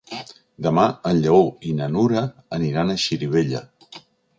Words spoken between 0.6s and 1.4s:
Demà en